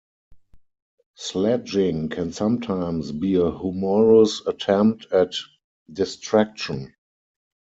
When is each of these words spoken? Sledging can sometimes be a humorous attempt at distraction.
Sledging 1.15 2.09
can 2.09 2.33
sometimes 2.33 3.11
be 3.11 3.35
a 3.35 3.55
humorous 3.55 4.41
attempt 4.47 5.05
at 5.11 5.35
distraction. 5.93 6.95